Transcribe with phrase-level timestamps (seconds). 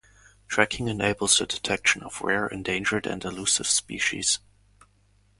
[0.47, 4.39] Tracking enables the detection of rare, endangered, and elusive species.